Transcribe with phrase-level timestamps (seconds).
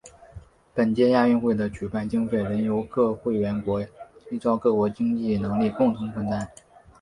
[0.73, 3.79] 本届亚运会的举办经费仍由各会员国
[4.31, 6.49] 依照各自的经济能力共同分担。